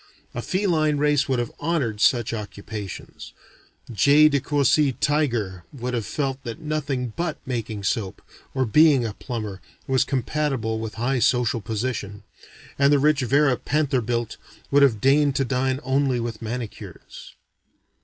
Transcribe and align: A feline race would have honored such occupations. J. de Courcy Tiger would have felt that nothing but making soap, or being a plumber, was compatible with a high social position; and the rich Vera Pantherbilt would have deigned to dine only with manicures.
A 0.33 0.41
feline 0.41 0.97
race 0.97 1.29
would 1.29 1.37
have 1.37 1.51
honored 1.59 2.01
such 2.01 2.33
occupations. 2.33 3.33
J. 3.93 4.29
de 4.29 4.39
Courcy 4.39 4.93
Tiger 4.93 5.63
would 5.71 5.93
have 5.93 6.07
felt 6.07 6.43
that 6.43 6.59
nothing 6.59 7.13
but 7.15 7.37
making 7.45 7.83
soap, 7.83 8.23
or 8.55 8.65
being 8.65 9.05
a 9.05 9.13
plumber, 9.13 9.61
was 9.85 10.03
compatible 10.03 10.79
with 10.79 10.95
a 10.95 11.01
high 11.01 11.19
social 11.19 11.61
position; 11.61 12.23
and 12.79 12.91
the 12.91 12.97
rich 12.97 13.19
Vera 13.21 13.55
Pantherbilt 13.57 14.37
would 14.71 14.81
have 14.81 15.01
deigned 15.01 15.35
to 15.35 15.45
dine 15.45 15.79
only 15.83 16.19
with 16.19 16.41
manicures. 16.41 17.35